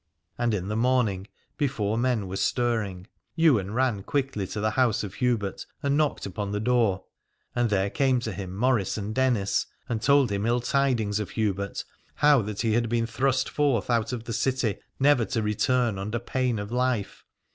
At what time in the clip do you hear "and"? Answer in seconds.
0.35-0.55, 5.83-5.95, 7.55-7.69, 8.97-9.13, 9.87-10.01